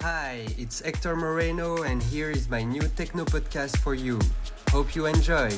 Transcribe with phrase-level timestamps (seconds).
[0.00, 4.20] Hi, it's Hector Moreno, and here is my new techno podcast for you.
[4.70, 5.50] Hope you enjoy.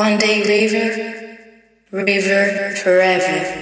[0.00, 1.36] One day river,
[1.92, 3.59] river forever.